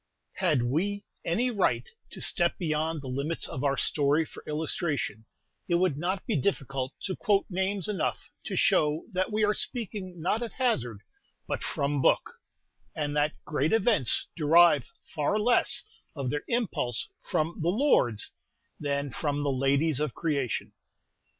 Had 0.37 0.63
we 0.63 1.05
any 1.23 1.51
right 1.51 1.87
to 2.09 2.21
step 2.21 2.57
beyond 2.57 3.03
the 3.03 3.07
limits 3.07 3.47
of 3.47 3.63
our 3.63 3.77
story 3.77 4.25
for 4.25 4.41
illustration, 4.47 5.25
it 5.67 5.75
would 5.75 5.95
not 5.95 6.25
be 6.25 6.35
difficult 6.35 6.93
to 7.03 7.15
quote 7.15 7.45
names 7.51 7.87
enough 7.87 8.31
to 8.45 8.55
show 8.55 9.03
that 9.11 9.31
we 9.31 9.43
are 9.45 9.53
speaking 9.53 10.19
not 10.19 10.41
at 10.41 10.53
hazard, 10.53 11.01
but 11.47 11.61
"from 11.63 12.01
book," 12.01 12.31
and 12.95 13.15
that 13.15 13.33
great 13.45 13.73
events 13.73 14.25
derive 14.35 14.89
far 15.13 15.37
less 15.37 15.83
of 16.15 16.31
their 16.31 16.41
impulse 16.47 17.07
from 17.21 17.61
"the 17.61 17.69
lords" 17.69 18.31
than 18.79 19.11
from 19.11 19.43
"the 19.43 19.51
ladies 19.51 19.99
of 19.99 20.15
creation." 20.15 20.73